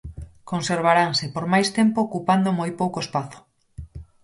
[0.51, 3.39] Conservaranse por máis tempo ocupando moi pouco espazo.